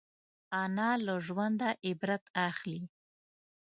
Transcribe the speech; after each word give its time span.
انا 0.63 0.89
له 1.05 1.13
ژونده 1.25 1.69
عبرت 1.87 2.23
اخلي 2.47 2.81